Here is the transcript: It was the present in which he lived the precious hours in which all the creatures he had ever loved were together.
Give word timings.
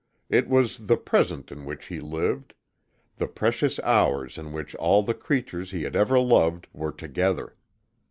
It 0.31 0.49
was 0.49 0.79
the 0.79 0.97
present 0.97 1.51
in 1.51 1.63
which 1.63 1.85
he 1.85 1.99
lived 1.99 2.55
the 3.17 3.27
precious 3.27 3.79
hours 3.81 4.39
in 4.39 4.51
which 4.51 4.73
all 4.77 5.03
the 5.03 5.13
creatures 5.13 5.69
he 5.69 5.83
had 5.83 5.95
ever 5.95 6.19
loved 6.19 6.65
were 6.73 6.91
together. 6.91 7.55